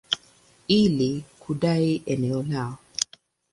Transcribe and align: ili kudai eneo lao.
ili 0.67 1.11
kudai 1.39 2.01
eneo 2.05 2.43
lao. 2.43 2.75